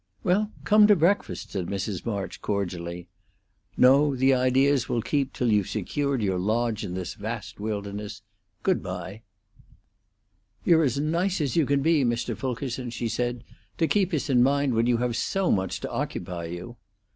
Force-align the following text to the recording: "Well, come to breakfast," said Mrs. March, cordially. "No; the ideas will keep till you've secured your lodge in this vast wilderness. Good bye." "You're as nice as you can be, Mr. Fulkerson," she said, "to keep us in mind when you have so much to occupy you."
"Well, 0.23 0.51
come 0.63 0.87
to 0.87 0.95
breakfast," 0.95 1.51
said 1.51 1.67
Mrs. 1.67 2.07
March, 2.07 2.41
cordially. 2.41 3.07
"No; 3.77 4.15
the 4.15 4.33
ideas 4.33 4.89
will 4.89 5.03
keep 5.03 5.31
till 5.31 5.51
you've 5.51 5.69
secured 5.69 6.23
your 6.23 6.39
lodge 6.39 6.83
in 6.83 6.95
this 6.95 7.13
vast 7.13 7.59
wilderness. 7.59 8.23
Good 8.63 8.81
bye." 8.81 9.21
"You're 10.65 10.81
as 10.83 10.97
nice 10.99 11.39
as 11.39 11.55
you 11.55 11.67
can 11.67 11.83
be, 11.83 12.03
Mr. 12.03 12.35
Fulkerson," 12.35 12.89
she 12.89 13.07
said, 13.09 13.43
"to 13.77 13.87
keep 13.87 14.11
us 14.11 14.27
in 14.27 14.41
mind 14.41 14.73
when 14.73 14.87
you 14.87 14.97
have 14.97 15.15
so 15.15 15.51
much 15.51 15.79
to 15.81 15.91
occupy 15.91 16.45
you." 16.45 16.77